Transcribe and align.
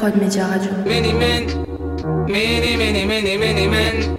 Prod 0.00 0.16
Média 0.16 0.46
Radio. 0.46 0.72
Many 0.86 1.12
men, 1.12 1.44
many, 2.26 2.74
many, 2.74 3.04
many, 3.04 3.36
many 3.36 3.68
men 3.68 4.16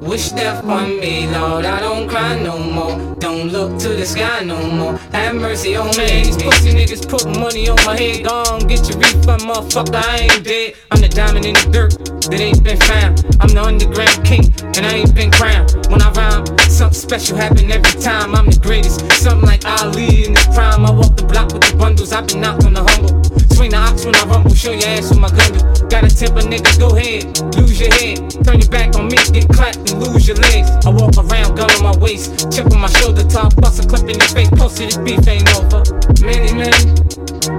wish 0.00 0.30
death 0.30 0.62
on 0.62 1.00
me, 1.00 1.26
Lord. 1.26 1.64
I 1.64 1.80
don't 1.80 2.08
cry 2.08 2.40
no 2.40 2.56
more. 2.56 3.16
Don't 3.16 3.48
look 3.48 3.76
to 3.80 3.88
the 3.88 4.06
sky 4.06 4.44
no 4.44 4.62
more. 4.70 4.96
Have 5.10 5.34
mercy 5.34 5.74
on 5.74 5.88
me. 5.98 6.22
These 6.22 6.36
pussy 6.36 6.70
niggas 6.70 7.08
put 7.08 7.26
money 7.26 7.68
on 7.68 7.76
my 7.84 7.96
head. 7.98 8.24
Gone, 8.24 8.68
get 8.68 8.88
your 8.88 8.98
refund, 8.98 9.42
motherfucker. 9.42 9.96
I 9.96 10.18
ain't 10.30 10.44
dead. 10.44 10.74
I'm 10.92 11.00
the 11.00 11.08
diamond 11.08 11.44
in 11.44 11.54
the 11.54 11.70
dirt 11.72 11.98
that 12.30 12.40
ain't 12.40 12.62
been 12.62 12.78
found. 12.78 13.26
I'm 13.40 13.48
the 13.48 13.64
underground 13.64 14.24
king, 14.24 14.46
and 14.62 14.86
I 14.86 14.94
ain't 14.94 15.12
been 15.12 15.32
crowned. 15.32 15.74
When 15.90 16.00
I 16.00 16.12
rhyme, 16.12 16.46
something 16.68 16.94
special 16.94 17.36
happen 17.36 17.68
every 17.68 18.00
time. 18.00 18.36
I'm 18.36 18.46
the 18.46 18.60
greatest. 18.60 19.00
Something 19.20 19.48
like 19.48 19.64
Ali 19.64 20.26
in 20.26 20.36
his 20.36 20.46
prime. 20.54 20.86
I 20.86 20.92
walk 20.92 21.16
the 21.16 21.24
block 21.24 21.52
with 21.52 21.64
the 21.68 21.76
bundles. 21.76 22.12
I've 22.12 22.28
been 22.28 22.42
knocked 22.42 22.64
on 22.64 22.74
the 22.74 22.84
humble. 22.84 23.19
Swing 23.60 23.72
the 23.72 23.76
ox 23.76 24.06
when 24.06 24.16
I 24.16 24.24
rumble. 24.24 24.54
Show 24.56 24.72
your 24.72 24.88
ass 24.88 25.12
with 25.12 25.20
my 25.20 25.28
gun. 25.28 25.52
Got 25.92 26.08
a 26.08 26.10
temper, 26.16 26.40
nigga. 26.40 26.80
Go 26.80 26.96
ahead. 26.96 27.28
Lose 27.60 27.76
your 27.76 27.92
head. 27.92 28.16
Turn 28.40 28.56
your 28.56 28.72
back 28.72 28.96
on 28.96 29.12
me. 29.12 29.20
Get 29.36 29.52
clapped 29.52 29.84
and 29.84 30.00
lose 30.00 30.24
your 30.24 30.40
legs. 30.40 30.72
I 30.80 30.88
walk 30.88 31.12
around, 31.20 31.60
gun 31.60 31.68
on 31.68 31.82
my 31.84 31.92
waist. 32.00 32.48
Chip 32.48 32.72
on 32.72 32.80
my 32.80 32.88
shoulder 32.88 33.20
top. 33.28 33.52
Bust 33.60 33.84
a 33.84 33.86
clip 33.86 34.08
in 34.08 34.16
your 34.16 34.32
face. 34.32 34.48
Posted 34.56 34.88
this 34.88 34.96
beef 35.04 35.28
ain't 35.28 35.44
over. 35.60 35.84
Many 36.24 36.56
men. 36.56 36.72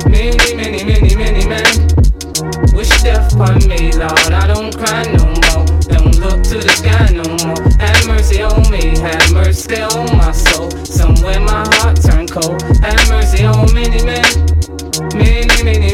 Many, 0.09 0.41
many, 0.57 0.81
many, 0.81 1.13
many 1.13 1.45
men. 1.45 1.69
Wish 2.73 2.89
death 3.05 3.37
upon 3.37 3.61
me, 3.69 3.93
Lord. 3.93 4.33
I 4.33 4.49
don't 4.49 4.73
cry 4.73 5.05
no 5.05 5.21
more. 5.21 5.69
Don't 5.85 6.17
look 6.17 6.41
to 6.49 6.57
the 6.57 6.73
sky 6.81 7.13
no 7.13 7.29
more. 7.45 7.61
Have 7.77 8.01
mercy 8.09 8.41
on 8.41 8.65
me. 8.73 8.97
Have 9.05 9.29
mercy 9.37 9.85
on 9.85 10.17
my 10.17 10.33
soul. 10.33 10.65
Somewhere 10.81 11.37
my 11.45 11.61
heart 11.77 12.01
turned 12.01 12.33
cold. 12.33 12.57
Have 12.81 13.05
mercy 13.13 13.45
on 13.45 13.69
many 13.77 14.01
men. 14.01 14.25
Many, 15.15 15.63
many, 15.63 15.90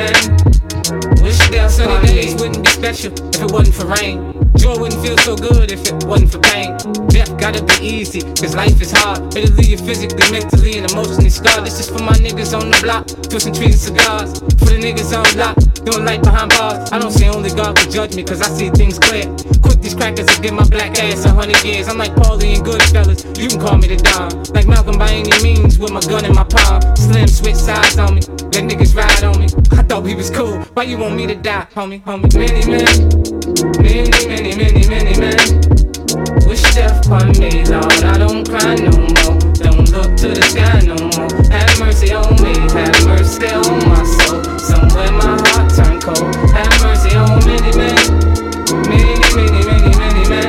many. 0.00 1.22
Wish 1.22 1.38
death 1.50 1.72
sunny 1.72 2.06
days 2.06 2.34
wouldn't 2.40 2.64
be 2.64 2.70
special 2.70 3.12
if 3.12 3.42
it 3.42 3.52
wasn't 3.52 3.74
for 3.74 3.86
rain. 3.86 4.39
Joy 4.56 4.78
wouldn't 4.78 5.00
feel 5.02 5.16
so 5.18 5.36
good 5.36 5.70
if 5.70 5.86
it 5.86 6.04
wasn't 6.04 6.32
for 6.32 6.40
pain. 6.40 6.76
Death 7.08 7.36
gotta 7.38 7.62
be 7.64 7.86
easy, 7.86 8.20
cause 8.20 8.54
life 8.54 8.80
is 8.80 8.92
hard. 8.92 9.34
It'll 9.36 9.54
leave 9.56 9.70
you 9.70 9.78
physically, 9.78 10.30
mentally, 10.30 10.78
and 10.78 10.90
emotionally 10.90 11.30
scarred. 11.30 11.64
This 11.66 11.80
is 11.80 11.88
for 11.88 12.02
my 12.02 12.14
niggas 12.14 12.58
on 12.58 12.70
the 12.70 12.78
block, 12.82 13.06
twisting 13.28 13.54
trees 13.54 13.88
and 13.88 13.98
cigars. 13.98 14.38
For 14.58 14.66
the 14.72 14.78
niggas 14.80 15.12
on 15.16 15.26
lock, 15.36 15.56
doing 15.84 16.04
life 16.04 16.22
behind 16.22 16.50
bars. 16.50 16.90
I 16.92 16.98
don't 16.98 17.12
say 17.12 17.28
only 17.28 17.50
God 17.50 17.78
will 17.78 17.90
judge 17.90 18.16
me, 18.16 18.22
cause 18.22 18.40
I 18.42 18.48
see 18.48 18.70
things 18.70 18.98
clear. 18.98 19.26
Quick, 19.62 19.80
these 19.80 19.94
crackers 19.94 20.26
will 20.26 20.42
give 20.42 20.54
my 20.54 20.66
black 20.68 20.98
ass 20.98 21.24
a 21.24 21.30
hundred 21.30 21.62
years. 21.64 21.88
I'm 21.88 21.98
like 21.98 22.14
Paulie 22.14 22.56
and 22.56 22.64
Goodfellas, 22.64 23.24
you 23.38 23.48
can 23.48 23.60
call 23.60 23.76
me 23.78 23.88
the 23.88 23.96
Don. 23.96 24.30
Like 24.54 24.66
Malcolm 24.66 24.98
by 24.98 25.10
any 25.10 25.32
means, 25.42 25.78
with 25.78 25.92
my 25.92 26.00
gun 26.00 26.24
in 26.24 26.34
my 26.34 26.44
palm. 26.44 26.80
Slim 26.96 27.28
switch 27.28 27.56
sides 27.56 27.98
on 27.98 28.14
me, 28.16 28.20
let 28.52 28.64
niggas 28.68 28.94
ride 28.94 29.24
on 29.24 29.38
me. 29.40 29.46
I 29.72 29.82
thought 29.82 30.02
we 30.02 30.14
was 30.14 30.30
cool, 30.30 30.58
why 30.74 30.84
you 30.84 30.98
want 30.98 31.16
me 31.16 31.26
to 31.26 31.34
die, 31.34 31.66
homie, 31.74 32.02
homie? 32.04 32.30
Many 32.34 32.62
men, 32.66 32.86
many, 33.82 34.10
many, 34.42 34.56
many, 34.56 34.88
many 34.88 35.20
men. 35.20 35.36
Wish 36.48 36.62
death 36.72 37.04
upon 37.04 37.28
me, 37.36 37.60
Lord. 37.68 37.92
I 38.08 38.16
don't 38.16 38.48
cry 38.48 38.74
no 38.74 38.96
more. 38.96 39.36
Don't 39.60 39.84
look 39.92 40.16
to 40.16 40.28
the 40.32 40.40
sky 40.48 40.80
no 40.80 40.96
more. 41.12 41.28
Have 41.52 41.68
mercy 41.76 42.14
on 42.16 42.32
me. 42.40 42.56
Have 42.72 42.96
mercy 43.04 43.52
on 43.52 43.84
my 43.84 44.00
soul. 44.00 44.40
Somewhere 44.56 45.12
my 45.12 45.36
heart 45.44 45.68
turned 45.76 46.00
cold. 46.00 46.32
Have 46.56 46.72
mercy 46.80 47.12
on 47.20 47.36
many 47.44 47.72
men. 47.76 48.00
Many, 48.88 49.12
many, 49.36 49.60
many, 49.60 49.92
many 50.00 50.24
men. 50.32 50.48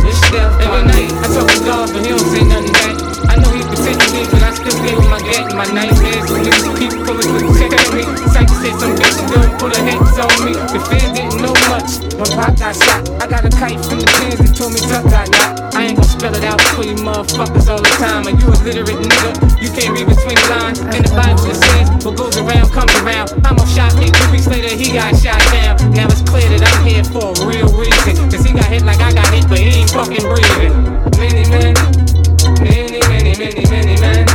Wish 0.00 0.20
death 0.32 0.56
Every 0.64 0.84
night 0.88 1.12
I 1.20 1.28
talk 1.28 1.44
to 1.44 1.60
God, 1.68 1.92
but 1.92 2.00
he 2.00 2.08
don't 2.08 2.24
say 2.32 2.40
nothing 2.48 2.72
back. 2.72 2.96
I 3.28 3.36
know 3.36 3.52
he 3.52 3.60
protected 3.68 4.10
me, 4.16 4.24
but 4.32 4.40
I 4.40 4.56
still 4.56 4.76
gave 4.80 4.96
him 4.96 5.12
my 5.12 5.20
and 5.36 5.52
my 5.52 5.68
nightmares. 5.76 6.24
So 6.24 6.40
niggas 6.40 6.72
keep 6.80 6.92
pulling 7.04 7.36
with 7.36 7.52
check 7.60 7.72
at 7.76 7.88
me. 7.92 8.02
Psych 8.32 8.48
said 8.48 8.74
some 8.80 8.96
bitch 8.96 9.18
don't 9.28 9.52
pull 9.60 9.68
her 9.76 9.84
heads 9.84 10.16
on 10.16 10.32
me. 10.40 10.52
The 10.56 10.80
fans 10.88 11.12
didn't 11.12 11.42
know 11.44 11.52
much. 11.52 11.67
Pop 12.18 12.58
got 12.58 12.74
shot, 12.74 13.06
I 13.22 13.30
got 13.30 13.46
a 13.46 13.48
kite 13.48 13.78
from 13.78 14.02
the 14.02 14.08
pins 14.18 14.42
that 14.42 14.50
told 14.50 14.74
me 14.74 14.82
Tuck 14.82 15.06
got. 15.06 15.30
I 15.70 15.86
ain't 15.86 16.02
gon' 16.02 16.10
spell 16.10 16.34
it 16.34 16.42
out 16.42 16.58
for 16.74 16.82
you 16.82 16.98
motherfuckers 16.98 17.70
all 17.70 17.78
the 17.78 17.94
time. 17.94 18.26
Are 18.26 18.34
you 18.34 18.42
a 18.50 18.58
literate 18.66 18.98
nigga? 18.98 19.38
You 19.62 19.70
can't 19.70 19.94
read 19.94 20.10
between 20.10 20.34
the 20.34 20.46
lines. 20.50 20.82
And 20.82 21.06
the 21.06 21.14
Bible 21.14 21.46
says, 21.46 21.86
what 22.02 22.18
goes 22.18 22.34
around 22.34 22.74
comes 22.74 22.90
around. 23.06 23.30
I'm 23.46 23.54
on 23.54 23.68
shot, 23.70 23.94
two 23.94 24.10
weeks 24.34 24.50
later 24.50 24.74
he 24.74 24.90
got 24.98 25.14
shot 25.14 25.38
down. 25.54 25.78
Now 25.94 26.10
it's 26.10 26.26
clear 26.26 26.42
that 26.58 26.66
I'm 26.66 26.82
here 26.82 27.06
for 27.06 27.38
a 27.38 27.46
real 27.46 27.70
reason. 27.78 28.26
Cause 28.26 28.42
he 28.42 28.50
got 28.50 28.66
hit 28.66 28.82
like 28.82 28.98
I 28.98 29.14
got 29.14 29.30
hit, 29.30 29.46
but 29.46 29.62
he 29.62 29.86
ain't 29.86 29.94
fucking 29.94 30.26
breathing. 30.26 30.74
Many 31.22 31.46
men, 31.54 31.78
many, 32.66 32.98
many, 33.14 33.32
many, 33.38 33.62
many 33.70 33.94
men. 34.02 34.26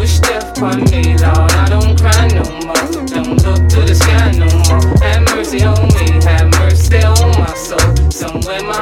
Wish 0.00 0.24
death 0.24 0.56
upon 0.56 0.88
me, 0.88 1.20
Lord. 1.20 1.52
I 1.52 1.68
don't 1.68 2.00
cry 2.00 2.32
no 2.32 2.48
more. 2.64 2.80
Don't 3.12 3.36
look 3.44 3.60
to 3.76 3.80
the 3.84 3.92
sky 3.92 4.32
no 4.40 4.48
more. 4.48 4.80
Have 5.04 5.28
mercy 5.36 5.60
on 5.68 5.84
me. 5.92 6.16
Have 6.24 6.48
mercy 6.48 6.57
on 6.86 7.30
my 7.38 7.54
soul. 7.54 8.10
Somewhere 8.10 8.62
my 8.62 8.77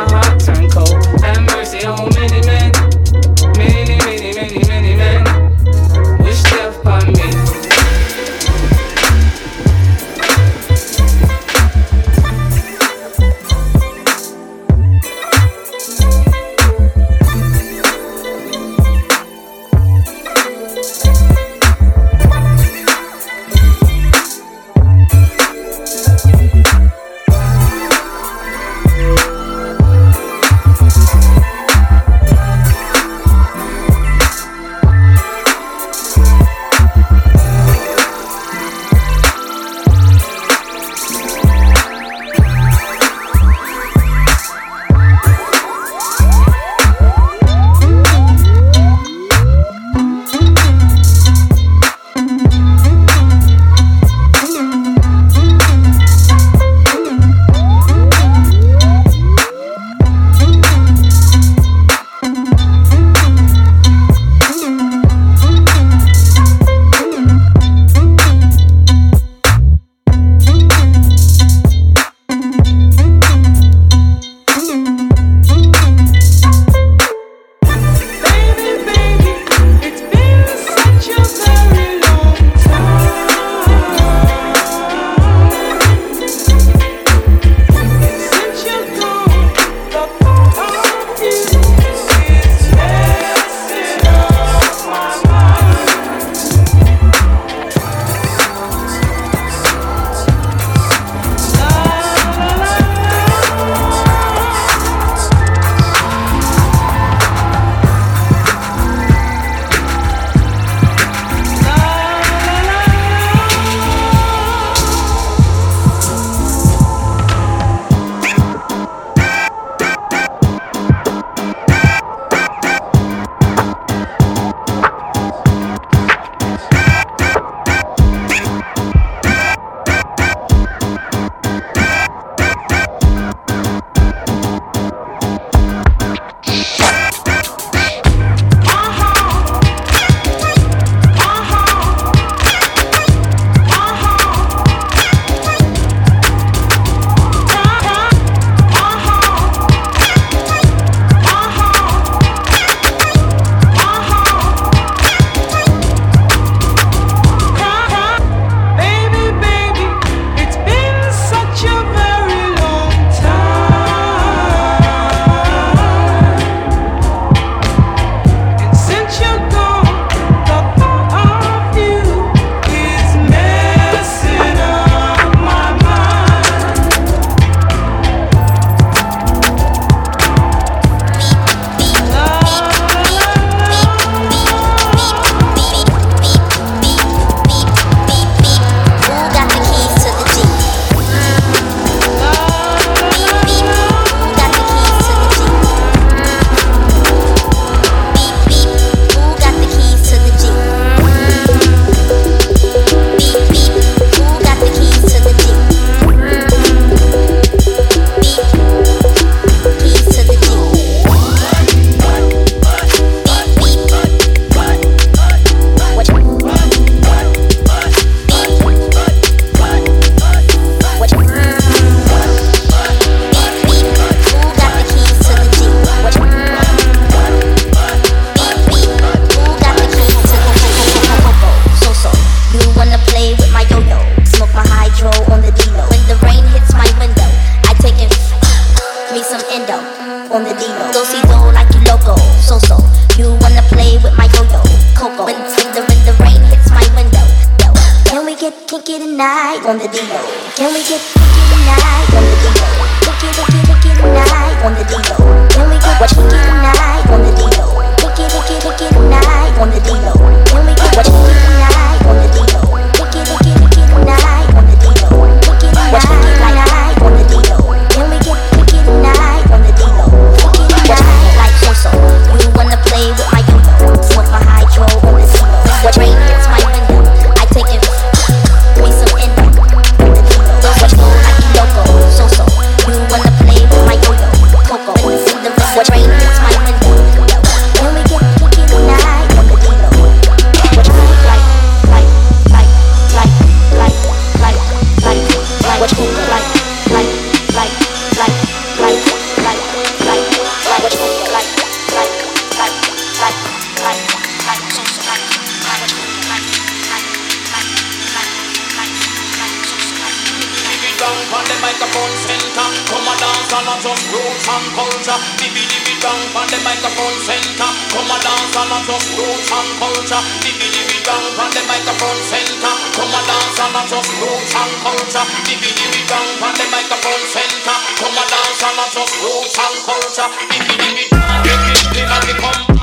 on 316.47 316.53
the 316.55 316.63
microphone 316.63 317.19
center. 317.27 317.71
Come 317.91 318.07
a 318.07 318.17
dance 318.23 318.55
on 318.55 318.71
a 318.71 318.79
just 318.87 319.19
roots 319.19 319.51
and 319.51 319.71
culture. 319.83 320.23
Dibby 320.47 320.69
dibby 320.71 320.99
down 321.03 321.27
on 321.43 321.51
the 321.51 321.63
microphone 321.67 322.23
center. 322.23 322.75
Come 322.95 323.11
a 323.11 323.21
dance 323.27 323.59
on 323.59 323.75
a 323.75 323.83
just 323.91 324.13
roots 324.23 324.55
and 324.55 324.75
culture. 324.87 325.27
Dibby 325.43 325.71
dibby 325.75 326.03
down 326.07 326.27
on 326.47 326.55
the 326.55 326.67
microphone 326.71 327.25
center. 327.27 327.77
Come 327.99 328.15
a 328.15 328.25
dance 328.31 328.63
on 328.63 328.79
a 328.79 328.87
just 328.95 329.15
roots 329.27 329.59
and 329.59 329.77
culture. 329.83 330.29
Dibby 330.55 330.75
dibby 330.79 331.05
down. 331.11 331.43
Dig 331.43 332.07
it, 332.07 332.39
come 332.39 332.76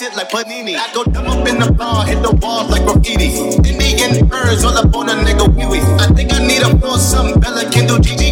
Like 0.00 0.30
panini. 0.30 0.76
I 0.76 0.90
go 0.94 1.04
dumb 1.04 1.26
up 1.26 1.46
in 1.46 1.58
the 1.58 1.70
bar, 1.70 2.06
hit 2.06 2.22
the 2.22 2.32
walls 2.40 2.70
like 2.70 2.84
graffiti. 2.84 3.26
Indian 3.68 4.26
birds 4.26 4.64
all 4.64 4.72
up 4.72 4.96
on 4.96 5.10
a 5.10 5.12
nigga 5.12 5.46
wee 5.54 5.66
wee. 5.66 5.80
I 6.00 6.06
think 6.14 6.32
I 6.32 6.38
need 6.40 6.62
a 6.62 6.74
floor, 6.78 6.96
something 6.96 7.38
Bella 7.38 7.70
can 7.70 7.86
do 7.86 7.98
GG. 7.98 8.29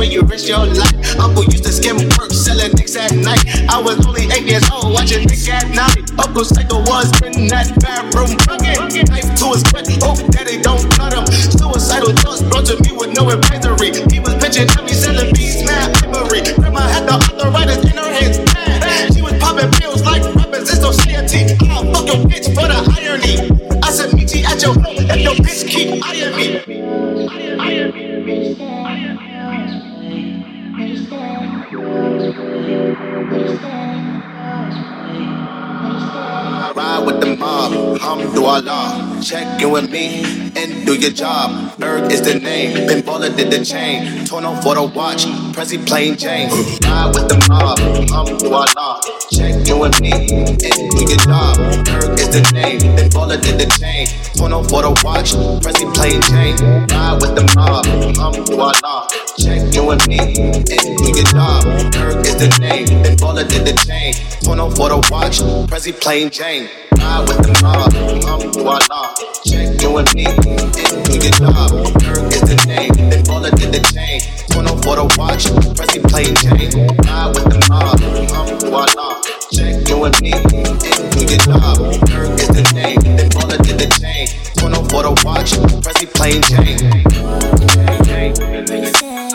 Where 0.00 0.08
you 0.08 0.22
risk 0.22 0.48
your 0.48 0.64
life. 0.64 1.20
Uncle 1.20 1.44
used 1.44 1.64
to 1.64 1.72
skim 1.72 1.98
work, 2.16 2.32
selling 2.32 2.72
nicks 2.72 2.96
at 2.96 3.12
night. 3.12 3.44
I 3.68 3.82
was 3.82 4.00
only 4.06 4.32
eight 4.32 4.48
years 4.48 4.64
old, 4.72 4.94
watching 4.94 5.26
Nick 5.28 5.46
at 5.52 5.68
night. 5.76 6.08
Uncle 6.18 6.42
Psycho 6.42 6.80
was 6.88 7.12
in 7.20 7.48
that 7.48 7.68
bathroom, 7.76 7.89
Ride 31.72 32.32
with 37.06 37.20
the 37.20 37.36
mob, 37.38 37.98
hum 38.00 38.18
Allah. 38.44 39.09
Check 39.22 39.60
in 39.60 39.70
with 39.70 39.90
me 39.90 40.24
and 40.56 40.86
do 40.86 40.94
your 40.94 41.10
job. 41.10 41.76
Ferg 41.78 42.10
is 42.10 42.22
the 42.22 42.40
name, 42.40 42.86
Ben 42.86 43.02
Baller 43.02 43.34
did 43.36 43.52
the 43.52 43.62
chain. 43.62 44.24
Torn 44.24 44.46
off 44.46 44.62
for 44.62 44.74
the 44.74 44.82
watch, 44.82 45.26
Prezi 45.52 45.86
plain 45.86 46.16
Jane. 46.16 46.48
Ride 46.82 47.12
with 47.14 47.28
the 47.28 47.36
mob, 47.48 47.78
Alhamdulillah. 47.80 49.00
Check 49.30 49.68
in 49.68 49.78
with 49.78 50.00
me 50.00 50.12
and 50.12 50.58
do 50.90 51.04
your 51.04 51.20
job. 51.20 51.56
Ferg 51.84 52.18
is 52.18 52.30
the 52.30 52.42
name, 52.54 52.80
Ben 52.96 53.10
Baller 53.10 53.40
did 53.40 53.60
the 53.60 53.66
chain. 53.78 54.06
Torn 54.36 54.52
off 54.52 54.70
for 54.70 54.82
the 54.82 54.90
watch, 55.04 55.32
Prezi 55.62 55.92
plain 55.94 56.22
Jane. 56.22 56.56
Ride 56.88 57.18
with 57.20 57.34
the 57.36 57.44
mob, 57.54 57.86
Alhamdulillah. 57.86 59.08
Check 59.38 59.74
in 59.76 59.86
with 59.86 60.08
me 60.08 60.18
and 60.18 60.96
do 60.96 61.08
your 61.12 61.28
job. 61.28 61.64
Ferg 61.92 62.24
is 62.24 62.36
the 62.36 62.48
name, 62.58 62.86
Ben 63.02 63.16
Baller 63.18 63.46
did 63.46 63.66
the 63.66 63.74
chain. 63.84 64.14
Torn 64.42 64.60
off 64.60 64.76
for 64.76 64.88
the 64.88 64.96
watch, 65.10 65.40
Prezi 65.68 65.92
plain 66.00 66.30
Jane. 66.30 66.68
Ride 66.96 67.28
with 67.28 67.42
the 67.42 67.58
mob, 67.62 67.90
job. 69.10 69.44
Check 69.44 69.80
you 69.80 69.96
and 69.96 70.14
me, 70.14 70.24
didn't 70.24 70.72
do 71.04 71.12
your 71.12 71.32
job. 71.32 71.70
Kirk 72.02 72.32
is 72.32 72.42
the 72.42 72.64
name, 72.66 72.92
then 73.10 73.22
baller 73.24 73.50
did 73.50 73.72
the 73.72 73.80
chain. 73.92 74.20
Turn 74.50 74.66
off 74.66 74.82
for 74.82 74.96
the 74.96 75.06
watch, 75.18 75.46
pressing 75.76 76.02
play 76.04 76.24
chain. 76.34 76.70
Ride 77.04 77.34
with 77.34 77.48
the 77.50 77.60
mob, 77.68 78.00
um, 78.32 78.58
voila. 78.60 79.20
Check 79.52 79.88
you 79.88 80.04
and 80.04 80.20
me, 80.20 80.30
didn't 80.30 81.10
do 81.12 81.20
your 81.26 81.40
job. 81.40 81.78
Kirk 82.08 82.38
is 82.40 82.48
the 82.48 82.64
name, 82.74 83.00
then 83.16 83.30
baller 83.30 83.58
did 83.62 83.78
the 83.78 83.88
chain. 83.98 84.26
Turn 84.56 84.74
off 84.74 84.90
for 84.90 85.02
the 85.02 85.12
watch, 85.24 85.52
pressing 85.82 86.08
play 86.14 86.40
chain. 86.40 86.78
chain, 87.70 88.04
chain, 88.04 88.34
chain, 88.34 88.66
chain, 88.66 88.94
chain. 88.94 89.29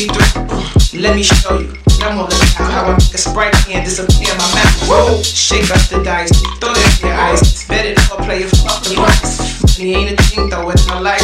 see 0.00 0.08
through. 0.08 1.00
Let 1.00 1.14
me 1.16 1.22
show 1.22 1.58
you. 1.58 1.72
I'm 2.00 2.16
gonna 2.16 2.32
the 2.32 2.36
you 2.40 2.64
how 2.64 2.88
I 2.88 2.92
make 2.96 3.12
a 3.12 3.18
sprite 3.18 3.52
can 3.68 3.84
disappear 3.84 4.32
my 4.32 4.48
mouth. 4.56 4.88
Whoa, 4.88 5.22
shake 5.22 5.68
up 5.70 5.82
the 5.92 6.00
dice, 6.02 6.32
throw 6.60 6.72
it 6.72 7.02
in 7.02 7.08
your 7.08 7.16
eyes. 7.16 7.42
It's 7.42 7.68
better 7.68 7.92
than 7.92 8.08
a 8.08 8.24
player 8.24 8.48
for 8.48 8.72
the 8.80 8.96
price. 8.96 9.60
Money 9.78 9.94
ain't 9.94 10.20
a 10.20 10.22
thing 10.24 10.48
though, 10.48 10.70
it's 10.70 10.86
my 10.88 10.98
life. 10.98 11.20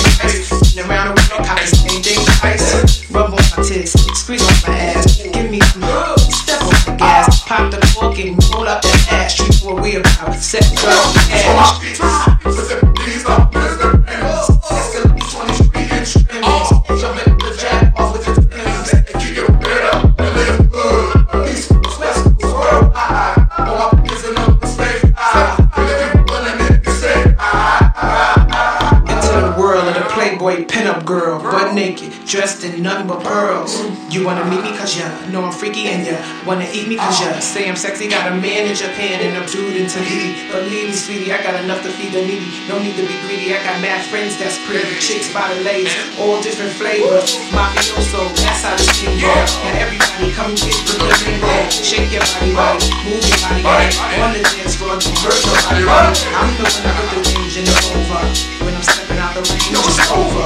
Been 0.76 0.84
around 0.84 1.08
the 1.08 1.14
world, 1.16 1.46
cop 1.48 1.58
the 1.60 1.66
same 1.66 2.02
thing 2.02 2.20
twice. 2.36 3.08
Rub 3.10 3.32
on 3.32 3.40
my 3.56 3.64
tits, 3.64 3.96
squeeze 4.20 4.44
on 4.44 4.56
my 4.68 4.78
ass. 4.78 5.22
Give 5.22 5.50
me 5.50 5.60
some 5.72 6.18
step 6.28 6.60
on 6.60 6.76
the 6.84 6.96
gas, 6.98 7.44
pop 7.44 7.70
the 7.70 7.80
cork 7.96 8.18
and 8.20 8.36
roll 8.52 8.68
up 8.68 8.82
the 8.82 8.92
ass. 9.10 9.32
Street 9.32 9.56
know 9.64 9.72
what 9.72 9.82
we 9.82 9.96
about, 9.96 10.34
set 10.34 10.62
up 10.84 11.14
the 11.14 11.32
ass. 11.32 12.86
Wanna 34.26 34.44
meet 34.50 34.62
me 34.62 34.76
cause 34.78 34.98
ya 34.98 35.06
know 35.30 35.42
I'm 35.44 35.52
freaky 35.52 35.88
and 35.90 36.06
ya 36.06 36.18
wanna 36.46 36.66
eat 36.70 36.87
me 36.88 36.96
cause 36.96 37.20
you 37.20 37.26
say 37.42 37.68
I'm 37.68 37.74
sexy. 37.74 38.06
Got 38.09 38.30
a 38.30 38.35
man 38.35 38.66
in 38.66 38.74
Japan 38.74 39.22
and 39.22 39.37
I'm 39.38 39.46
dude 39.50 39.74
in 39.74 39.87
Tahiti. 39.90 40.50
Believe 40.50 40.90
me, 40.90 40.94
sweetie, 40.94 41.32
I 41.32 41.42
got 41.42 41.59
enough 41.62 41.82
to 41.82 41.90
feed 41.90 42.12
the 42.14 42.22
needy. 42.22 42.46
No 42.68 42.78
need 42.78 42.94
to 42.94 43.02
be 43.02 43.14
greedy. 43.26 43.54
I 43.54 43.62
got 43.62 43.82
mad 43.82 44.06
friends 44.06 44.38
that's 44.38 44.59
pretty. 44.66 44.87
Chicks 45.02 45.32
by 45.35 45.46
the 45.52 45.61
ladies, 45.62 45.90
all 46.18 46.40
different 46.42 46.72
flavors. 46.78 47.38
Mafioso, 47.50 48.30
that's 48.42 48.62
how 48.62 48.74
the 48.78 48.87
team 48.94 49.18
go. 49.18 49.30
Now 49.66 49.82
everybody 49.82 50.30
come 50.32 50.54
get 50.54 50.74
the 50.87 50.94
living 51.02 51.42
there. 51.42 51.70
Shake 51.70 52.11
your 52.14 52.22
body 52.22 52.54
right, 52.54 52.78
move 53.02 53.22
your 53.22 53.40
body 53.42 53.62
right. 53.66 53.94
On 54.22 54.30
the 54.30 54.42
dance 54.42 54.78
floor, 54.78 54.94
hurt 54.94 55.42
nobody 55.42 55.82
right. 55.82 56.14
I'm 56.38 56.50
the 56.54 56.66
one 56.70 56.94
with 56.98 57.11
the 57.14 57.18
range 57.35 57.59
in 57.59 57.66
the 57.66 57.76
over. 57.94 58.22
When 58.62 58.74
I'm 58.74 58.87
stepping 58.87 59.18
out 59.18 59.35
the 59.35 59.42
range, 59.42 59.74
it's 59.74 60.02
over. 60.11 60.45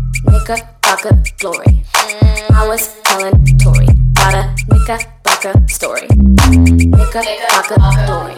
Fucker, 0.25 1.39
glory. 1.39 1.83
I 2.53 2.67
was 2.67 2.95
telling 3.03 3.45
Tori 3.57 3.87
about 3.87 4.33
a 4.35 4.53
fucker 5.23 5.69
story. 5.69 6.07
Fucker, 6.07 7.23
glory. 8.05 8.35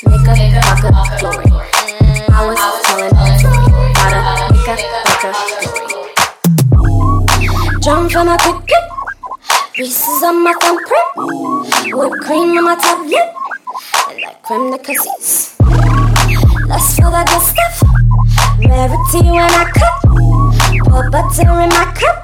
Fucker, 0.00 0.88
glory. 1.20 1.46
I 2.28 2.46
was 2.46 2.58
telling 2.86 3.10
Tori 3.40 3.60
about 3.90 4.12
a 4.12 4.56
fucker 5.04 5.34
story. 5.60 5.92
Jump 7.82 8.10
from 8.12 8.28
a 8.28 8.38
quick 8.38 8.62
Reese's 9.78 10.22
on 10.22 10.44
my 10.44 10.54
thumbprint. 10.60 11.08
Whipped 11.94 12.24
cream 12.24 12.56
on 12.58 12.64
my 12.64 12.76
top 12.76 13.06
lip. 13.06 13.34
Like 14.22 14.42
creme 14.42 14.70
de 14.70 14.78
cassis. 14.78 15.56
Let's 16.68 16.96
feel 16.96 17.10
that 17.10 17.26
good 17.28 17.42
stuff. 17.42 17.91
Rarity 18.68 19.22
when 19.30 19.50
I 19.50 19.64
cut. 19.74 20.02
Pour 20.88 21.10
butter 21.10 21.42
in 21.42 21.68
my 21.70 21.86
cup. 21.98 22.22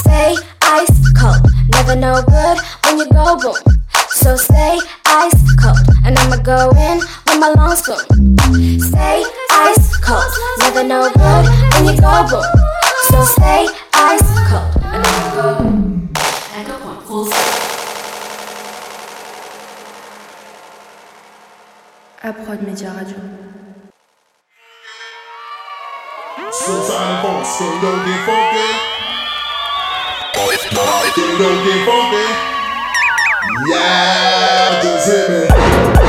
Stay 0.00 0.36
ice 0.62 1.12
cold. 1.18 1.42
Never 1.72 1.96
know 1.96 2.22
good 2.22 2.58
when 2.84 2.98
you 2.98 3.08
go 3.10 3.36
boom. 3.36 3.56
So 4.10 4.36
stay 4.36 4.78
ice 5.06 5.56
cold. 5.62 5.78
And 6.04 6.18
I'ma 6.18 6.36
go 6.36 6.70
in 6.70 6.98
with 6.98 7.38
my 7.38 7.52
long 7.56 7.76
spoon. 7.76 8.04
Stay 8.80 9.24
ice 9.50 9.96
cold. 9.98 10.32
Never 10.60 10.84
know 10.84 11.10
good 11.12 11.44
when 11.74 11.94
you 11.94 12.00
go 12.00 12.26
boom. 12.28 12.44
So 13.10 13.24
stay 13.24 13.68
ice 13.94 14.32
cold. 14.48 14.76
À 22.22 22.32
Prod 22.34 22.60
Média 22.62 22.92
Radio. 22.92 23.49
Folks, 27.22 27.58
can 27.58 27.68
you 27.74 27.80
don't 27.82 28.00
get 28.06 28.24
funky? 28.24 28.68
You 31.20 31.38
don't 31.38 31.64
get 31.66 31.84
funky? 31.84 32.26
Yeah, 33.68 34.80
just 34.82 35.06
hit 35.10 35.28
me. 35.28 35.99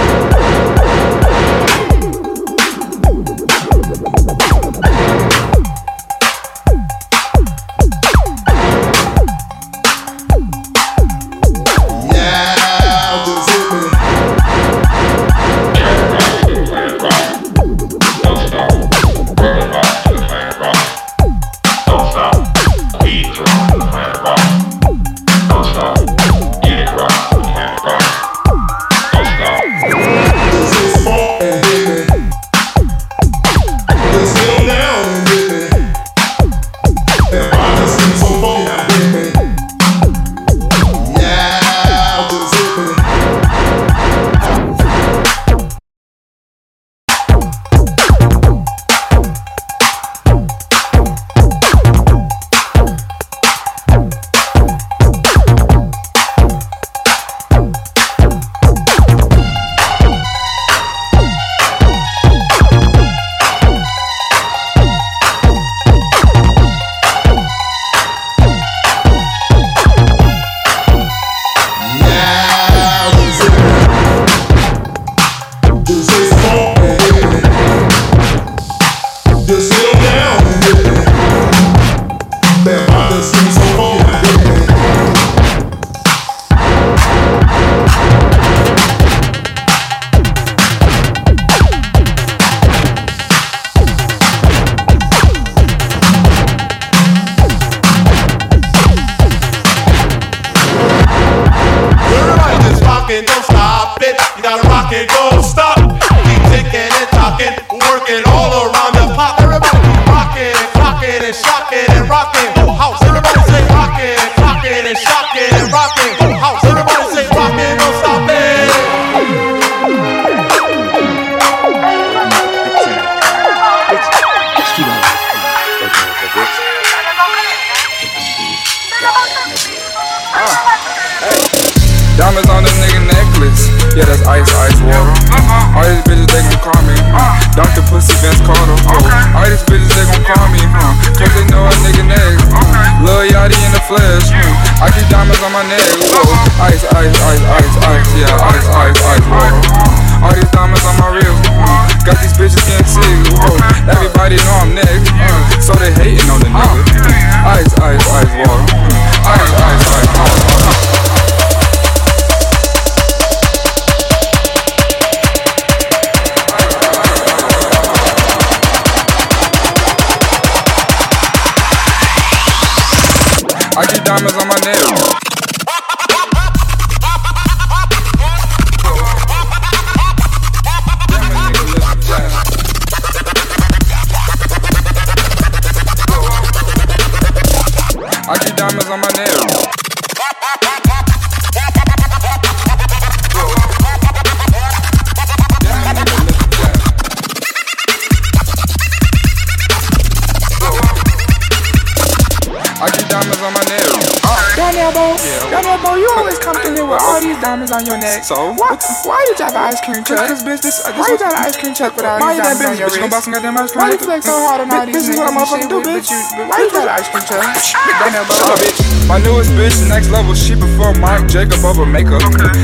chakra 211.81 212.19
an 212.41 212.47
ice 212.47 212.59
cream 212.59 212.77
truck 212.77 212.81
with 212.81 212.81
all 212.81 212.81
these 212.81 212.81
diamonds 212.81 212.81
on 212.81 212.81
your 212.81 212.87
wrist? 212.87 212.91
Bitch, 212.91 212.95
you 212.95 213.01
gonna 213.01 213.11
buy 213.11 213.19
some 213.21 213.33
goddamn 213.33 213.57
ice 213.57 213.71
cream? 213.71 213.81
Why 213.81 213.91
you 213.91 213.97
flex 213.97 214.25
so 214.25 214.33
hard 214.33 214.61
on 214.61 214.71
all 214.71 214.85
these 214.85 214.95
This 214.95 215.07
is 215.09 215.17
what 215.17 215.27
I'm 215.29 215.37
motherfucking 215.37 215.69
do, 215.69 215.79
bitch. 215.85 216.09
Why 216.49 216.57
you 216.61 216.69
an 216.73 216.89
ice 216.89 217.09
cream 217.09 217.23
truck? 217.25 217.45
Shut 217.61 217.81
up, 218.15 218.27
bitch. 218.57 218.79
My 219.07 219.19
newest 219.19 219.51
bitch, 219.59 219.75
next 219.89 220.09
level. 220.09 220.33
She 220.33 220.55
prefer 220.55 220.93
Marc 220.99 221.27
Jacob 221.27 221.63
over 221.65 221.85
makeup. 221.85 222.21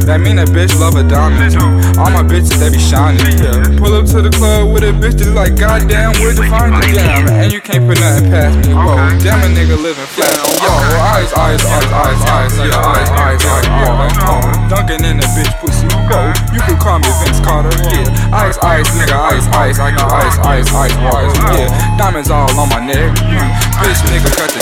That 0.07 0.21
mean 0.21 0.39
a 0.39 0.45
bitch 0.45 0.73
love 0.79 0.95
a 0.95 1.03
diamond. 1.03 1.55
All 1.97 2.09
my 2.09 2.23
bitches, 2.23 2.57
they 2.57 2.69
be 2.71 2.79
shining. 2.79 3.77
Pull 3.77 3.93
up 3.93 4.05
to 4.13 4.21
the 4.21 4.31
club 4.31 4.71
with 4.71 4.83
a 4.83 4.93
bitch 4.95 5.19
that 5.19 5.33
like, 5.35 5.55
goddamn, 5.59 6.15
where'd 6.21 6.37
you 6.37 6.49
find 6.49 6.73
it? 6.83 6.95
Damn, 6.95 7.27
and 7.27 7.51
you 7.51 7.61
can't 7.61 7.85
put 7.85 7.99
nothing 7.99 8.31
past 8.31 8.55
me. 8.65 8.73
Whoa, 8.73 8.95
damn 9.19 9.43
a 9.43 9.49
nigga 9.51 9.75
living 9.75 10.07
flat. 10.15 10.31
Yo, 10.63 10.71
eyes, 11.03 11.31
eyes, 11.33 11.61
eyes, 11.65 11.91
eyes, 11.91 12.21
eyes, 12.23 12.53
yeah, 12.57 12.79
eyes, 12.79 13.09
eyes, 13.11 13.43
eyes, 13.43 13.65
yeah. 13.67 14.69
Dunking 14.69 15.03
in 15.03 15.17
the 15.17 15.27
bitch 15.35 15.51
pussy. 15.59 15.87
Yo, 16.07 16.19
you 16.55 16.61
can 16.63 16.79
call 16.79 16.99
me 16.99 17.11
Vince 17.23 17.43
Carter. 17.43 17.75
Yeah, 17.91 18.07
ice, 18.31 18.57
ice, 18.63 18.87
nigga, 18.95 19.19
ice, 19.19 19.47
ice. 19.67 19.80
I 19.80 19.91
got 19.91 20.12
ice, 20.12 20.38
ice, 20.39 20.73
ice, 20.73 20.95
ice. 20.95 21.60
Yeah, 21.60 21.97
diamonds 21.97 22.30
all 22.30 22.49
on 22.60 22.69
my 22.69 22.80
neck. 22.86 23.15
Mm. 23.17 23.51
Bitch, 23.84 24.01
nigga, 24.08 24.32
cut 24.36 24.49
the 24.51 24.60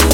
check. 0.00 0.05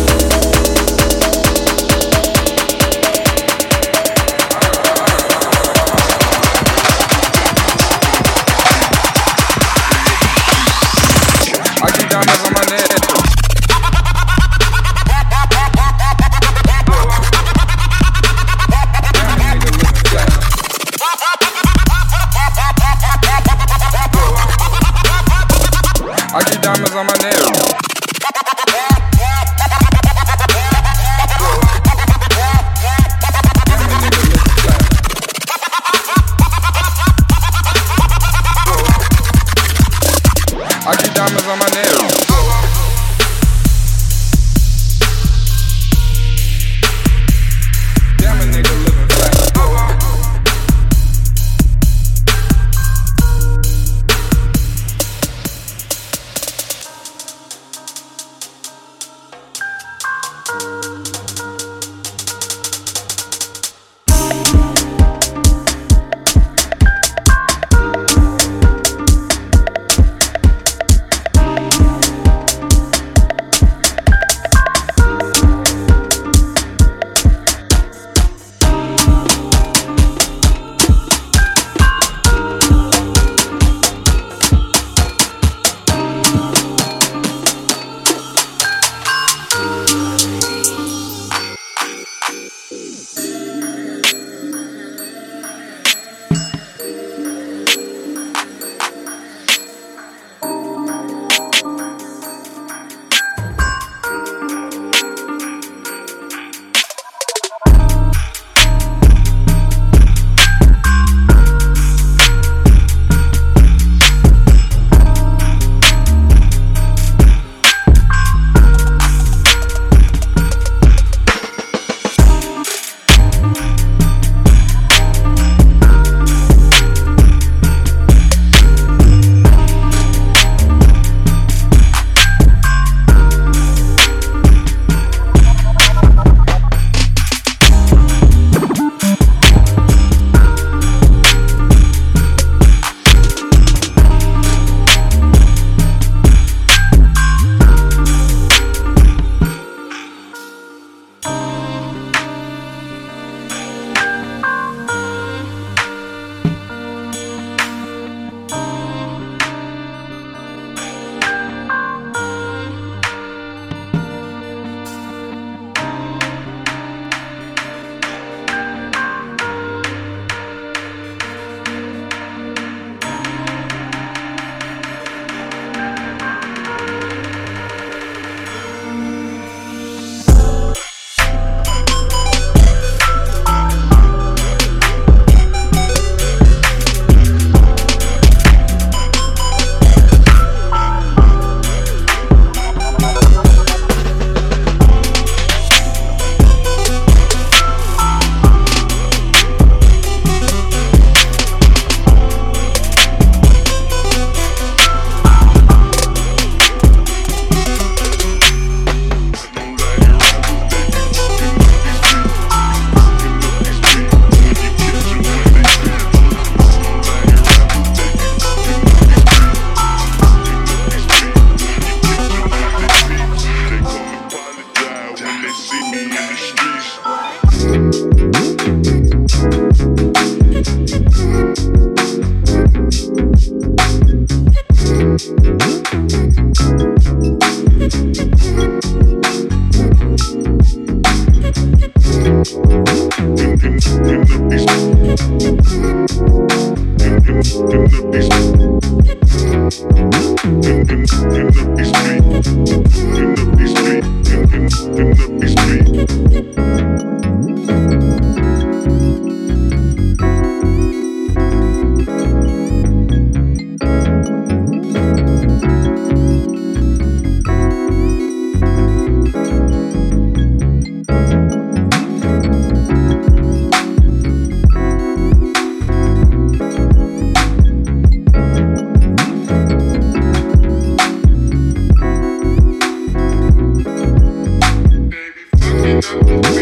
What? 286.14 286.52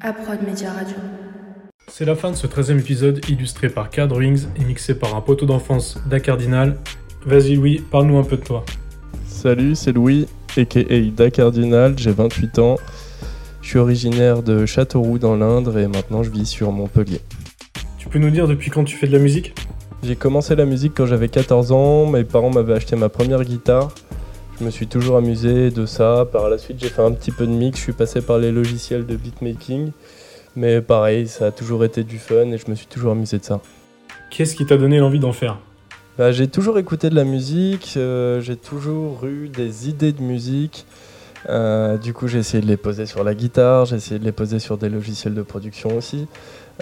Prod 0.00 0.40
Média 0.46 0.72
Radio. 0.72 0.96
C'est 1.88 2.04
la 2.04 2.14
fin 2.14 2.30
de 2.30 2.36
ce 2.36 2.46
13e 2.46 2.78
épisode 2.78 3.20
illustré 3.28 3.68
par 3.68 3.90
Card 3.90 4.12
Rings 4.12 4.46
et 4.58 4.64
mixé 4.64 4.94
par 4.94 5.16
un 5.16 5.20
poteau 5.20 5.44
d'enfance 5.44 5.98
d'Acardinal. 6.08 6.78
Vas-y 7.26 7.56
Louis, 7.56 7.82
parle-nous 7.90 8.16
un 8.16 8.22
peu 8.22 8.36
de 8.36 8.42
toi. 8.42 8.64
Salut, 9.26 9.74
c'est 9.74 9.92
Louis, 9.92 10.28
aka 10.56 11.30
Cardinal, 11.30 11.94
j'ai 11.98 12.12
28 12.12 12.58
ans. 12.60 12.76
Je 13.60 13.70
suis 13.70 13.78
originaire 13.78 14.42
de 14.42 14.66
Châteauroux 14.66 15.18
dans 15.18 15.36
l'Indre 15.36 15.76
et 15.78 15.88
maintenant 15.88 16.22
je 16.22 16.30
vis 16.30 16.46
sur 16.46 16.70
Montpellier. 16.70 17.20
Tu 17.98 18.08
peux 18.08 18.20
nous 18.20 18.30
dire 18.30 18.46
depuis 18.46 18.70
quand 18.70 18.84
tu 18.84 18.96
fais 18.96 19.08
de 19.08 19.12
la 19.12 19.18
musique? 19.18 19.54
J'ai 20.04 20.16
commencé 20.16 20.54
la 20.54 20.64
musique 20.64 20.92
quand 20.94 21.06
j'avais 21.06 21.28
14 21.28 21.72
ans, 21.72 22.06
mes 22.06 22.22
parents 22.22 22.50
m'avaient 22.50 22.74
acheté 22.74 22.94
ma 22.94 23.08
première 23.08 23.42
guitare. 23.42 23.90
Je 24.58 24.64
me 24.64 24.70
suis 24.70 24.88
toujours 24.88 25.16
amusé 25.16 25.70
de 25.70 25.86
ça. 25.86 26.26
Par 26.32 26.48
la 26.48 26.58
suite, 26.58 26.78
j'ai 26.80 26.88
fait 26.88 27.02
un 27.02 27.12
petit 27.12 27.30
peu 27.30 27.46
de 27.46 27.52
mix, 27.52 27.78
je 27.78 27.82
suis 27.84 27.92
passé 27.92 28.20
par 28.20 28.38
les 28.38 28.50
logiciels 28.50 29.06
de 29.06 29.14
beatmaking. 29.14 29.92
Mais 30.56 30.80
pareil, 30.80 31.28
ça 31.28 31.46
a 31.46 31.50
toujours 31.52 31.84
été 31.84 32.02
du 32.02 32.18
fun 32.18 32.50
et 32.50 32.58
je 32.58 32.68
me 32.68 32.74
suis 32.74 32.88
toujours 32.88 33.12
amusé 33.12 33.38
de 33.38 33.44
ça. 33.44 33.60
Qu'est-ce 34.30 34.56
qui 34.56 34.66
t'a 34.66 34.76
donné 34.76 34.98
l'envie 34.98 35.20
d'en 35.20 35.32
faire? 35.32 35.58
Bah, 36.18 36.32
J'ai 36.32 36.48
toujours 36.48 36.76
écouté 36.80 37.08
de 37.08 37.14
la 37.14 37.22
musique, 37.22 37.94
euh, 37.96 38.40
j'ai 38.40 38.56
toujours 38.56 39.24
eu 39.26 39.48
des 39.48 39.88
idées 39.88 40.10
de 40.12 40.22
musique. 40.22 40.86
Euh, 41.48 41.96
du 41.96 42.12
coup, 42.12 42.26
j'ai 42.26 42.38
essayé 42.38 42.60
de 42.60 42.66
les 42.66 42.76
poser 42.76 43.06
sur 43.06 43.22
la 43.22 43.34
guitare, 43.36 43.84
j'ai 43.84 43.94
essayé 43.94 44.18
de 44.18 44.24
les 44.24 44.32
poser 44.32 44.58
sur 44.58 44.76
des 44.76 44.88
logiciels 44.88 45.34
de 45.34 45.42
production 45.42 45.96
aussi. 45.96 46.26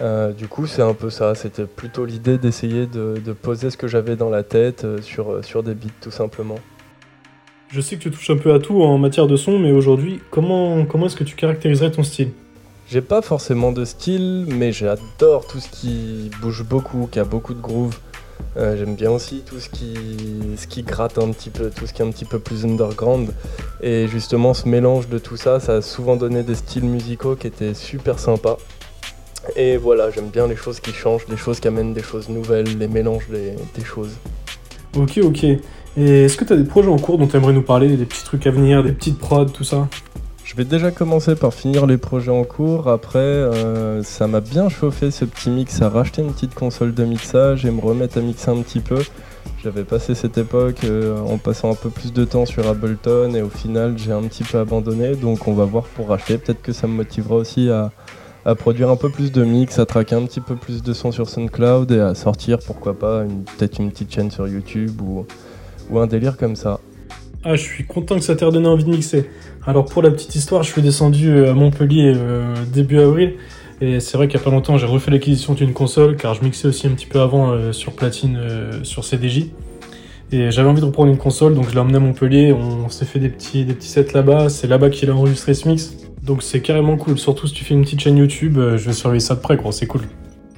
Euh, 0.00 0.32
du 0.32 0.48
coup, 0.48 0.66
c'est 0.66 0.80
un 0.80 0.94
peu 0.94 1.10
ça. 1.10 1.34
C'était 1.34 1.66
plutôt 1.66 2.06
l'idée 2.06 2.38
d'essayer 2.38 2.86
de, 2.86 3.20
de, 3.22 3.32
poser 3.34 3.68
ce 3.68 3.76
que 3.76 3.86
j'avais 3.86 4.16
dans 4.16 4.30
la 4.30 4.44
tête 4.44 4.86
sur, 5.02 5.44
sur 5.44 5.62
des 5.62 5.74
beats, 5.74 5.90
tout 6.00 6.10
simplement. 6.10 6.56
Je 7.68 7.81
sais 7.81 7.96
que 7.96 8.02
tu 8.02 8.11
touches 8.11 8.31
un 8.31 8.37
peu 8.37 8.55
à 8.55 8.61
tout 8.61 8.83
en 8.83 8.96
matière 8.96 9.26
de 9.26 9.37
son, 9.37 9.59
mais 9.59 9.72
aujourd'hui, 9.72 10.20
comment, 10.31 10.85
comment 10.87 11.07
est-ce 11.07 11.16
que 11.16 11.24
tu 11.24 11.35
caractériserais 11.35 11.90
ton 11.90 12.05
style? 12.05 12.31
J'ai 12.88 13.00
pas 13.00 13.22
forcément 13.22 13.72
de 13.72 13.85
style, 13.85 14.46
mais 14.48 14.70
j'adore 14.70 15.46
tout 15.48 15.59
ce 15.59 15.68
qui 15.68 16.31
bouge 16.40 16.62
beaucoup, 16.62 17.09
qui 17.11 17.18
a 17.18 17.24
beaucoup 17.24 17.55
de 17.55 17.61
groove. 17.61 17.98
Euh, 18.57 18.76
J'aime 18.76 18.94
bien 18.94 19.11
aussi 19.11 19.42
tout 19.44 19.59
ce 19.59 19.68
qui, 19.68 19.94
ce 20.57 20.68
qui 20.68 20.85
gratte 20.85 21.18
un 21.18 21.33
petit 21.33 21.50
peu, 21.50 21.70
tout 21.70 21.88
ce 21.88 21.92
qui 21.92 22.02
est 22.02 22.05
un 22.05 22.11
petit 22.12 22.24
peu 22.24 22.38
plus 22.38 22.64
underground. 22.64 23.35
Et 23.83 24.07
justement, 24.07 24.55
ce 24.55 24.68
mélange 24.68 25.09
de 25.09 25.18
tout 25.18 25.37
ça, 25.37 25.59
ça 25.59 25.74
a 25.74 25.83
souvent 25.83 26.14
donné 26.14 26.44
des 26.44 26.55
styles 26.55 26.85
musicaux 26.85 27.35
qui 27.35 27.48
étaient 27.48 27.74
super 27.74 28.20
sympas. 28.20 28.59
Et 29.57 29.76
voilà, 29.76 30.11
j'aime 30.11 30.29
bien 30.29 30.46
les 30.46 30.57
choses 30.57 30.79
qui 30.79 30.92
changent, 30.92 31.26
les 31.29 31.37
choses 31.37 31.59
qui 31.59 31.66
amènent 31.66 31.94
des 31.94 32.02
choses 32.02 32.29
nouvelles, 32.29 32.79
les 32.79 32.88
mélanges 32.88 33.29
des, 33.29 33.55
des 33.76 33.85
choses. 33.85 34.12
Ok, 34.96 35.18
ok. 35.18 35.44
Et 35.96 36.24
est-ce 36.24 36.37
que 36.37 36.44
tu 36.44 36.52
as 36.52 36.56
des 36.56 36.64
projets 36.64 36.90
en 36.90 36.98
cours 36.98 37.16
dont 37.16 37.26
tu 37.26 37.37
aimerais 37.37 37.54
nous 37.54 37.62
parler, 37.62 37.96
des 37.96 38.04
petits 38.04 38.24
trucs 38.24 38.46
à 38.46 38.50
venir, 38.50 38.82
des 38.82 38.92
petites 38.92 39.18
prods, 39.18 39.46
tout 39.46 39.64
ça? 39.64 39.88
Je 40.44 40.54
vais 40.54 40.64
déjà 40.64 40.90
commencer 40.90 41.35
par 41.35 41.52
finir 41.52 41.87
les 41.87 41.96
projets 41.96 42.30
en 42.30 42.44
cours. 42.44 42.88
Après, 42.88 43.18
euh, 43.18 44.02
ça 44.02 44.26
m'a 44.26 44.40
bien 44.40 44.68
chauffé 44.68 45.11
ce 45.11 45.24
petit 45.24 45.50
mix 45.50 45.82
à 45.82 45.88
racheter 45.88 46.22
une 46.22 46.32
petite 46.32 46.54
console 46.54 46.94
de 46.94 47.04
mixage 47.04 47.64
et 47.64 47.70
me 47.70 47.80
remettre 47.80 48.18
à 48.18 48.20
mixer 48.20 48.50
un 48.50 48.62
petit 48.62 48.80
peu. 48.80 48.98
J'avais 49.64 49.85
passé 49.85 50.14
cette 50.14 50.38
époque 50.38 50.85
euh, 50.85 51.18
en 51.18 51.38
passant 51.38 51.72
un 51.72 51.74
peu 51.74 51.90
plus 51.90 52.12
de 52.12 52.24
temps 52.24 52.46
sur 52.46 52.68
Ableton 52.68 53.35
et 53.35 53.42
au 53.42 53.48
final 53.48 53.98
j'ai 53.98 54.12
un 54.12 54.22
petit 54.22 54.44
peu 54.44 54.59
abandonné. 54.59 55.16
Donc 55.16 55.48
on 55.48 55.54
va 55.54 55.64
voir 55.64 55.85
pour 55.85 56.09
racheter. 56.09 56.38
Peut-être 56.38 56.62
que 56.62 56.72
ça 56.72 56.87
me 56.87 56.92
motivera 56.92 57.37
aussi 57.37 57.70
à, 57.70 57.90
produire 58.54 58.90
un 58.90 58.96
peu 58.96 59.11
plus 59.11 59.32
de 59.32 59.42
mix, 59.42 59.80
à 59.80 59.87
traquer 59.87 60.14
un 60.14 60.24
petit 60.26 60.40
peu 60.40 60.54
plus 60.54 60.82
de 60.82 60.92
son 60.92 61.11
sur 61.11 61.28
SoundCloud 61.28 61.90
et 61.90 62.00
à 62.00 62.14
sortir 62.14 62.59
pourquoi 62.64 62.96
pas 62.96 63.24
peut-être 63.59 63.80
une 63.80 63.90
petite 63.90 64.14
chaîne 64.14 64.30
sur 64.30 64.46
YouTube 64.46 65.00
ou 65.00 65.26
ou 65.90 65.99
un 65.99 66.07
délire 66.07 66.37
comme 66.37 66.57
ça. 66.57 66.81
Ah, 67.49 67.55
je 67.55 67.62
suis 67.62 67.85
content 67.85 68.16
que 68.16 68.22
ça 68.22 68.35
t'ait 68.35 68.44
redonné 68.44 68.66
envie 68.66 68.83
de 68.83 68.90
mixer. 68.90 69.31
Alors 69.66 69.85
pour 69.85 70.03
la 70.03 70.11
petite 70.11 70.35
histoire, 70.35 70.64
je 70.64 70.72
suis 70.72 70.83
descendu 70.83 71.29
euh, 71.31 71.53
à 71.53 71.55
Montpellier 71.55 72.12
euh, 72.16 72.55
début 72.72 72.99
avril. 72.99 73.35
Et 73.81 74.01
c'est 74.01 74.16
vrai 74.16 74.27
qu'il 74.27 74.37
y 74.37 74.42
a 74.42 74.44
pas 74.44 74.51
longtemps, 74.51 74.79
j'ai 74.79 74.87
refait 74.87 75.12
l'acquisition 75.12 75.55
d'une 75.55 75.72
console 75.72 76.16
car 76.16 76.35
je 76.35 76.42
mixais 76.42 76.66
aussi 76.66 76.88
un 76.88 76.90
petit 76.90 77.07
peu 77.07 77.20
avant 77.20 77.53
euh, 77.53 77.72
sur 77.72 77.92
platine 77.92 78.37
sur 78.83 79.05
CDJ. 79.05 79.51
Et 80.33 80.51
j'avais 80.51 80.68
envie 80.68 80.81
de 80.81 80.87
reprendre 80.87 81.12
une 81.12 81.18
console, 81.18 81.55
donc 81.55 81.68
je 81.68 81.75
l'ai 81.75 81.79
emmené 81.79 81.99
à 81.99 82.01
Montpellier. 82.01 82.53
On 82.53 82.88
s'est 82.88 83.05
fait 83.05 83.20
des 83.20 83.29
petits, 83.29 83.64
des 83.64 83.75
petits 83.75 83.88
sets 83.88 84.09
là-bas. 84.12 84.49
C'est 84.49 84.66
là-bas 84.66 84.90
qu'il 84.90 85.09
a 85.11 85.14
enregistré 85.14 85.55
ce 85.55 85.68
mix. 85.68 85.94
Donc 86.25 86.42
c'est 86.42 86.61
carrément 86.61 86.96
cool. 86.96 87.16
Surtout 87.16 87.46
si 87.46 87.55
tu 87.55 87.64
fais 87.64 87.75
une 87.75 87.83
petite 87.83 88.01
chaîne 88.01 88.16
YouTube, 88.16 88.55
je 88.55 88.85
vais 88.85 88.92
surveiller 88.92 89.20
ça 89.20 89.37
de 89.37 89.40
près, 89.40 89.57
quoi. 89.57 89.70
C'est 89.70 89.87
cool. 89.87 90.03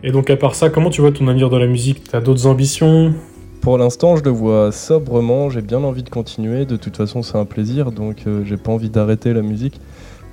Et 0.03 0.11
donc 0.11 0.31
à 0.31 0.37
part 0.37 0.55
ça, 0.55 0.71
comment 0.71 0.89
tu 0.89 1.03
vois 1.03 1.13
ton 1.13 1.29
avenir 1.29 1.51
dans 1.51 1.59
la 1.59 1.67
musique? 1.67 2.05
T'as 2.11 2.23
d'autres 2.23 2.47
ambitions? 2.47 3.13
Pour 3.61 3.79
l'instant, 3.79 4.17
je 4.17 4.23
le 4.23 4.31
vois 4.31 4.73
sobrement, 4.73 5.51
j'ai 5.51 5.61
bien 5.61 5.83
envie 5.83 6.03
de 6.03 6.11
continuer, 6.11 6.65
de 6.65 6.77
toute 6.77 6.97
façon 6.97 7.23
c'est 7.23 7.37
un 7.37 7.45
plaisir, 7.45 7.93
donc 7.93 8.19
euh, 8.27 8.43
j'ai 8.45 8.57
pas 8.57 8.73
envie 8.73 8.91
d'arrêter 8.91 9.33
la 9.33 9.43
musique, 9.43 9.81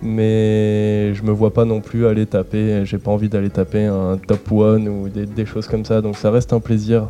mais 0.01 1.13
je 1.13 1.23
me 1.23 1.31
vois 1.31 1.53
pas 1.53 1.65
non 1.65 1.81
plus 1.81 2.05
aller 2.07 2.25
taper, 2.25 2.85
j'ai 2.85 2.97
pas 2.97 3.11
envie 3.11 3.29
d'aller 3.29 3.49
taper 3.49 3.85
un 3.85 4.17
top 4.17 4.51
one 4.51 4.87
ou 4.87 5.09
des, 5.09 5.45
choses 5.45 5.67
comme 5.67 5.85
ça, 5.85 6.01
donc 6.01 6.17
ça 6.17 6.31
reste 6.31 6.53
un 6.53 6.59
plaisir. 6.59 7.09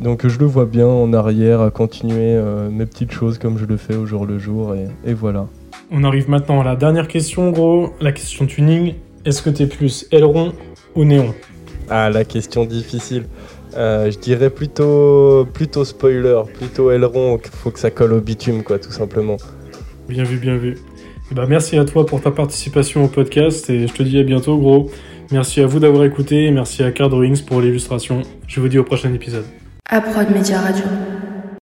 Donc 0.00 0.26
je 0.26 0.38
le 0.38 0.46
vois 0.46 0.64
bien 0.64 0.86
en 0.86 1.12
arrière 1.12 1.60
à 1.60 1.70
continuer 1.70 2.36
euh, 2.36 2.70
mes 2.70 2.86
petites 2.86 3.10
choses 3.10 3.38
comme 3.38 3.58
je 3.58 3.64
le 3.64 3.76
fais 3.76 3.96
au 3.96 4.06
jour 4.06 4.26
le 4.26 4.38
jour, 4.38 4.74
et, 4.74 4.86
et 5.04 5.14
voilà. 5.14 5.46
On 5.90 6.04
arrive 6.04 6.28
maintenant 6.30 6.60
à 6.60 6.64
la 6.64 6.76
dernière 6.76 7.08
question, 7.08 7.50
gros, 7.50 7.94
la 8.00 8.12
question 8.12 8.46
tuning. 8.46 8.94
Est-ce 9.24 9.42
que 9.42 9.50
t'es 9.50 9.66
plus 9.66 10.06
aileron 10.12 10.52
ou 10.94 11.04
néon? 11.04 11.34
Ah, 11.90 12.10
la 12.10 12.24
question 12.24 12.64
difficile. 12.64 13.24
Euh, 13.76 14.10
je 14.10 14.18
dirais 14.18 14.50
plutôt, 14.50 15.46
plutôt 15.52 15.84
spoiler, 15.84 16.40
plutôt 16.54 16.90
aileron, 16.90 17.38
il 17.42 17.50
faut 17.50 17.70
que 17.70 17.78
ça 17.78 17.90
colle 17.90 18.12
au 18.12 18.20
bitume, 18.20 18.62
quoi, 18.62 18.78
tout 18.78 18.92
simplement. 18.92 19.36
Bien 20.08 20.24
vu, 20.24 20.38
bien 20.38 20.56
vu. 20.56 20.78
Et 21.30 21.34
bah, 21.34 21.46
merci 21.46 21.76
à 21.76 21.84
toi 21.84 22.06
pour 22.06 22.20
ta 22.20 22.30
participation 22.30 23.04
au 23.04 23.08
podcast 23.08 23.68
et 23.68 23.86
je 23.86 23.92
te 23.92 24.02
dis 24.02 24.18
à 24.18 24.22
bientôt, 24.22 24.56
gros. 24.56 24.90
Merci 25.30 25.60
à 25.60 25.66
vous 25.66 25.78
d'avoir 25.78 26.04
écouté 26.04 26.46
et 26.46 26.50
merci 26.50 26.82
à 26.82 26.90
Card 26.90 27.10
Drawings 27.10 27.44
pour 27.44 27.60
l'illustration. 27.60 28.22
Je 28.46 28.60
vous 28.60 28.68
dis 28.68 28.78
au 28.78 28.84
prochain 28.84 29.12
épisode. 29.12 29.44
À 29.90 30.00
Prod 30.00 30.30
Media 30.30 30.60
Radio. 30.60 30.84